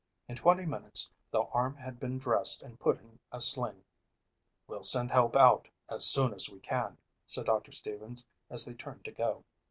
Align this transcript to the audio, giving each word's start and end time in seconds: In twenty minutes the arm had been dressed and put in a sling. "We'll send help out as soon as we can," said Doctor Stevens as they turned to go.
In 0.27 0.35
twenty 0.35 0.65
minutes 0.65 1.11
the 1.29 1.41
arm 1.53 1.75
had 1.75 1.99
been 1.99 2.17
dressed 2.17 2.63
and 2.63 2.79
put 2.79 2.99
in 2.99 3.19
a 3.31 3.39
sling. 3.39 3.83
"We'll 4.65 4.81
send 4.81 5.11
help 5.11 5.35
out 5.35 5.67
as 5.91 6.07
soon 6.07 6.33
as 6.33 6.49
we 6.49 6.59
can," 6.59 6.97
said 7.27 7.45
Doctor 7.45 7.71
Stevens 7.71 8.27
as 8.49 8.65
they 8.65 8.73
turned 8.73 9.05
to 9.05 9.11
go. 9.11 9.45